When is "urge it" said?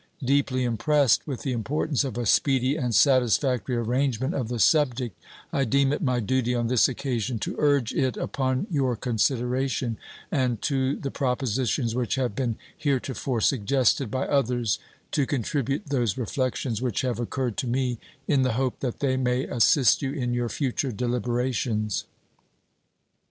7.59-8.17